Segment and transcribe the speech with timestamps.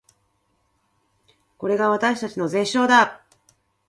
[1.59, 3.35] これが私たちの絶唱だー